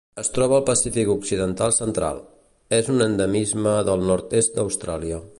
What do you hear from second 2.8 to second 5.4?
un endemisme del nord-est d'Austràlia.